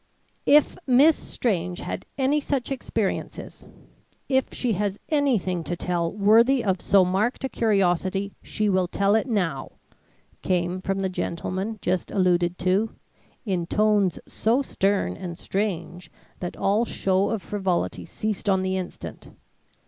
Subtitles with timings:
[0.47, 3.65] "If Miss Strange had any such experiences
[4.27, 9.13] if she has anything to tell worthy of so marked a curiosity, she will tell
[9.13, 9.73] it now,"
[10.41, 12.95] came from the gentleman just alluded to,
[13.45, 16.09] in tones so stern and strange
[16.39, 19.29] that all show of frivolity ceased on the instant.